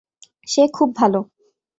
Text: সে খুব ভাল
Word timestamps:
সে 0.47 0.63
খুব 0.73 0.89
ভাল 0.95 1.13